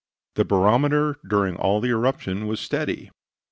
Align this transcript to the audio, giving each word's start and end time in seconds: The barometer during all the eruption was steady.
The 0.33 0.45
barometer 0.45 1.19
during 1.29 1.57
all 1.57 1.79
the 1.79 1.89
eruption 1.89 2.47
was 2.47 2.59
steady. 2.59 3.11